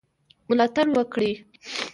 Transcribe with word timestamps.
ملاتړ 0.49 0.85
وکړي. 0.97 1.31